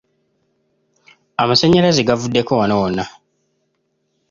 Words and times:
Amasannyalaze 1.41 2.01
gavuddeko 2.09 2.51
wano 2.59 2.75
wonna. 2.81 3.03